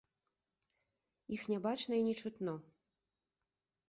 Іх 1.37 1.41
не 1.51 1.59
бачна 1.65 1.93
і 1.99 2.05
не 2.07 2.15
чутно. 2.21 2.53